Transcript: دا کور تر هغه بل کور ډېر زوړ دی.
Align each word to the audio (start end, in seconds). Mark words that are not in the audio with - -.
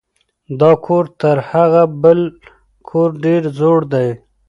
دا 0.59 0.71
کور 0.85 1.05
تر 1.19 1.37
هغه 1.49 1.83
بل 2.01 2.19
کور 2.87 3.09
ډېر 3.23 3.41
زوړ 3.57 3.79
دی. 3.93 4.09